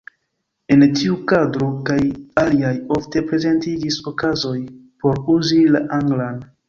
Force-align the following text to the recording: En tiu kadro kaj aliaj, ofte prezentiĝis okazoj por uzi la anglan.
En 0.75 0.85
tiu 0.99 1.17
kadro 1.31 1.67
kaj 1.89 1.99
aliaj, 2.43 2.73
ofte 2.97 3.23
prezentiĝis 3.33 4.01
okazoj 4.13 4.57
por 5.05 5.21
uzi 5.35 5.61
la 5.77 5.85
anglan. 6.01 6.43